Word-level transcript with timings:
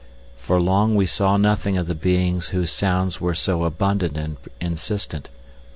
For 0.39 0.59
long 0.59 0.95
we 0.95 1.05
saw 1.05 1.37
nothing 1.37 1.77
of 1.77 1.85
the 1.85 1.93
beings 1.93 2.47
whose 2.47 2.71
sounds 2.71 3.21
were 3.21 3.35
so 3.35 3.65
abundant 3.65 4.17
and 4.17 4.37
insistent. 4.59 5.29